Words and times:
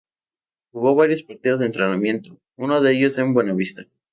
Jugó 0.71 0.95
varios 0.95 1.21
partidos 1.21 1.59
de 1.59 1.67
entrenamiento, 1.67 2.39
uno 2.55 2.81
de 2.81 2.91
ellos 2.95 3.19
en 3.19 3.35
Buenavista. 3.35 3.85